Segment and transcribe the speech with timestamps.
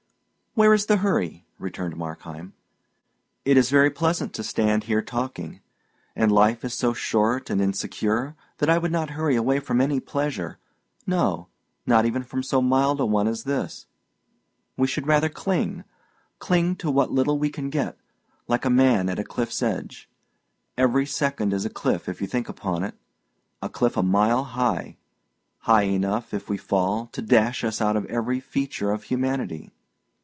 [0.53, 2.51] "Where is the hurry?" returned Markheim.
[3.45, 5.61] "It is very pleasant to stand here talking;
[6.13, 10.01] and life is so short and insecure that I would not hurry away from any
[10.01, 10.59] pleasure
[11.07, 11.47] no,
[11.85, 13.85] not even from so mild a one as this.
[14.75, 15.85] We should rather cling,
[16.37, 17.97] cling to what little we can get,
[18.49, 20.09] like a man at a cliff's edge.
[20.77, 22.95] Every second is a cliff, if you think upon it
[23.61, 24.97] a cliff a mile high
[25.59, 29.71] high enough, if we fall, to dash us out of every feature of humanity.